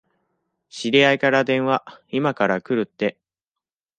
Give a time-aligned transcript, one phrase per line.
[0.67, 3.19] 知り合いから電話、いまから来るって。